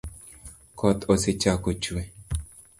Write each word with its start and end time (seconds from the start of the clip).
Koth 0.79 1.03
osechako 1.13 1.69
chue 1.81 2.01